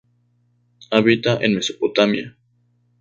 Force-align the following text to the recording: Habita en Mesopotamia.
Habita 0.89 1.37
en 1.43 1.53
Mesopotamia. 1.53 2.35